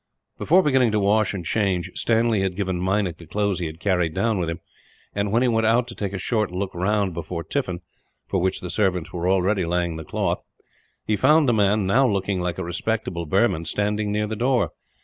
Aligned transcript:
Before 0.39 0.63
beginning 0.63 0.89
to 0.93 0.99
wash 0.99 1.31
and 1.35 1.45
change, 1.45 1.91
Stanley 1.93 2.41
had 2.41 2.55
given 2.55 2.81
Meinik 2.81 3.17
the 3.17 3.27
clothes 3.27 3.59
he 3.59 3.67
had 3.67 3.79
carried 3.79 4.15
down 4.15 4.39
with 4.39 4.49
him; 4.49 4.59
and 5.13 5.31
when 5.31 5.43
he 5.43 5.47
went 5.47 5.67
out 5.67 5.87
to 5.89 5.93
take 5.93 6.11
a 6.11 6.17
short 6.17 6.51
look 6.51 6.73
round 6.73 7.13
before 7.13 7.43
tiffin 7.43 7.81
for 8.27 8.41
which 8.41 8.61
the 8.61 8.71
servants 8.71 9.13
were 9.13 9.29
already 9.29 9.63
laying 9.63 9.97
the 9.97 10.03
cloth 10.03 10.41
he 11.05 11.15
found 11.15 11.47
the 11.47 11.53
man, 11.53 11.85
now 11.85 12.07
looking 12.07 12.41
like 12.41 12.57
a 12.57 12.63
respectable 12.63 13.27
Burman, 13.27 13.65
standing 13.65 14.11
near 14.11 14.25
the 14.25 14.35
door. 14.35 14.71